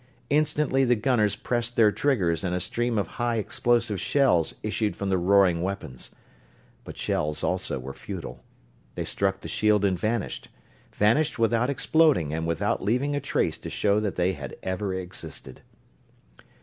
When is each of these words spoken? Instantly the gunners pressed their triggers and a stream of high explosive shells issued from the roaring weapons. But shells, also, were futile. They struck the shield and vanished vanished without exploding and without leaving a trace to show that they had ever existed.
Instantly 0.31 0.83
the 0.83 0.95
gunners 0.95 1.35
pressed 1.35 1.75
their 1.75 1.91
triggers 1.91 2.43
and 2.43 2.55
a 2.55 2.59
stream 2.59 2.97
of 2.97 3.05
high 3.21 3.35
explosive 3.35 4.01
shells 4.01 4.55
issued 4.63 4.95
from 4.95 5.09
the 5.09 5.17
roaring 5.19 5.61
weapons. 5.61 6.09
But 6.83 6.97
shells, 6.97 7.43
also, 7.43 7.77
were 7.77 7.93
futile. 7.93 8.43
They 8.95 9.03
struck 9.03 9.41
the 9.41 9.47
shield 9.47 9.85
and 9.85 9.99
vanished 9.99 10.49
vanished 10.91 11.37
without 11.37 11.69
exploding 11.69 12.33
and 12.33 12.47
without 12.47 12.81
leaving 12.81 13.15
a 13.15 13.19
trace 13.21 13.59
to 13.59 13.69
show 13.69 13.99
that 13.99 14.15
they 14.15 14.33
had 14.33 14.55
ever 14.63 14.91
existed. 14.95 15.61